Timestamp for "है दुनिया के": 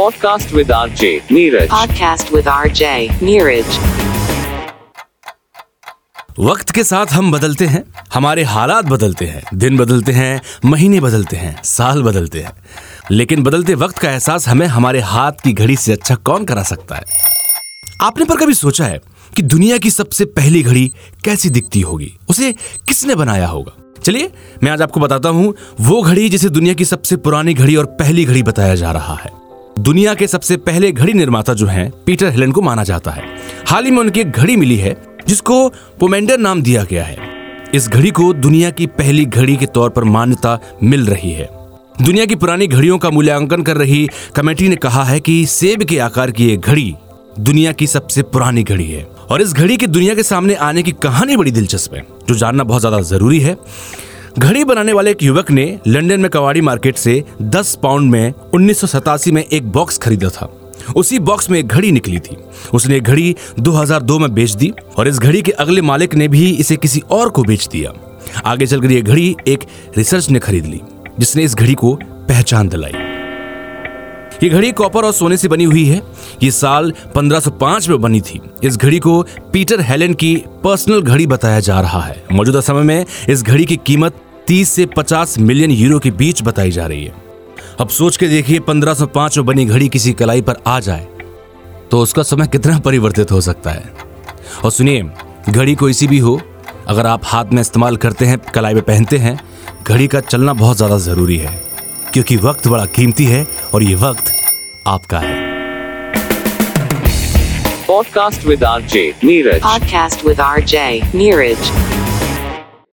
29.14-30.26